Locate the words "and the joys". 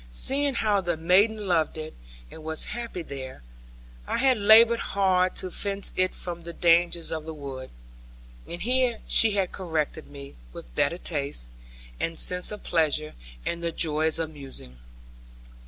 13.45-14.17